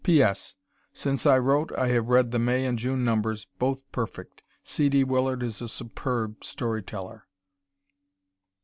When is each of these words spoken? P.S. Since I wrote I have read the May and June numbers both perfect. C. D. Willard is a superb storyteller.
P.S. 0.03 0.55
Since 0.93 1.27
I 1.27 1.37
wrote 1.37 1.71
I 1.77 1.89
have 1.89 2.09
read 2.09 2.31
the 2.31 2.39
May 2.39 2.65
and 2.65 2.79
June 2.79 3.05
numbers 3.05 3.45
both 3.59 3.83
perfect. 3.91 4.41
C. 4.63 4.89
D. 4.89 5.03
Willard 5.03 5.43
is 5.43 5.61
a 5.61 5.69
superb 5.69 6.43
storyteller. 6.43 7.27